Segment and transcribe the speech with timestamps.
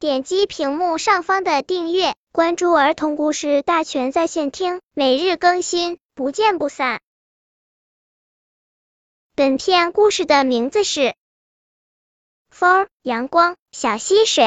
[0.00, 7.00] 点击屏幕上方的订阅，关注儿童故事大全在线听，每日更新，不见不散。
[9.34, 11.00] 本片故事的名字是
[12.48, 14.44] 《风、阳光、小溪水》。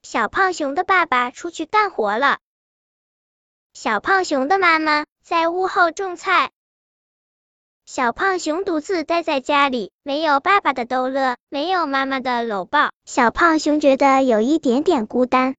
[0.00, 2.38] 小胖熊的爸爸出去干活了，
[3.74, 6.50] 小胖熊的妈妈在屋后种菜。
[7.92, 15.56] 小胖熊独自待在家里，没有爸爸的逗乐，没有妈妈的搂抱，小胖熊觉得有一点点孤单。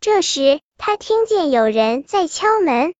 [0.00, 2.94] 这时，他听见有人在敲门。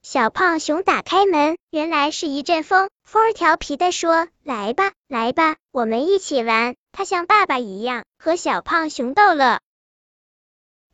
[0.00, 2.88] 小胖熊打开门，原来是一阵风。
[3.04, 9.60] 风调皮的说：“来吧，来吧，我们一起玩。”他像爸爸一样和小胖熊逗乐。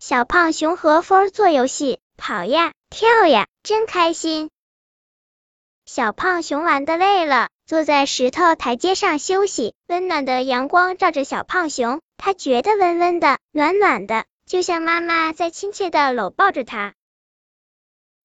[0.00, 4.50] 小胖熊和风做游戏，跑呀，跳呀，真开心。
[5.90, 9.72] 小胖熊玩的累了，坐在石头台阶上休息。
[9.86, 16.92] 温暖的阳光照着小胖熊，他觉得温温的、暖暖的，就像妈妈在亲切的搂抱着他。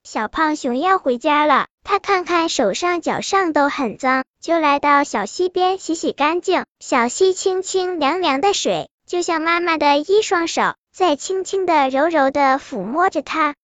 [0.03, 6.65] 小胖熊要回家了，他看看手上、脚上都很脏，就来到小溪边洗洗干净。
[6.81, 13.55] 小溪清清凉凉的水，就像妈妈的一双手，在轻轻的、柔柔的抚摸着它。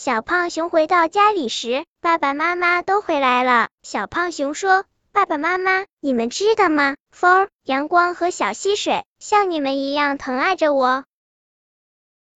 [0.00, 3.68] 小胖熊回到家里时，爸爸妈妈都回来了。
[3.82, 6.94] 小胖熊说：“爸爸妈妈，你们知道吗？
[7.10, 11.02] 风、阳光和小溪水像你们一样疼爱着我。”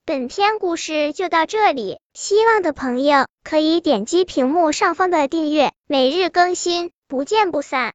[0.07, 7.89] 本篇故事就到这里，希望的朋友可以点击屏幕上方的订阅，每日更新，不见不散。